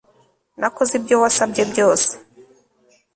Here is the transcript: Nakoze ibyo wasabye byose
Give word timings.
Nakoze 0.59 0.93
ibyo 0.99 1.15
wasabye 1.21 1.63
byose 1.71 2.09